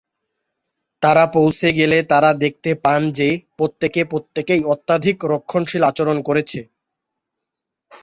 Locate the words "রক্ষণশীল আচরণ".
5.31-6.17